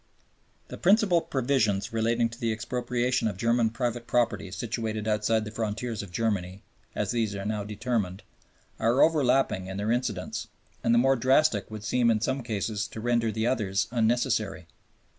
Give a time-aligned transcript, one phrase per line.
[0.69, 6.01] The principal provisions relating to the expropriation of German private property situated outside the frontiers
[6.01, 6.63] of Germany,
[6.95, 8.23] as these are now determined,
[8.79, 10.47] are overlapping in their incidence,
[10.83, 14.65] and the more drastic would seem in some cases to render the others unnecessary.